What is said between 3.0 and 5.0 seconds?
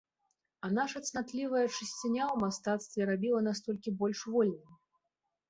рабіла нас толькі больш вольнымі.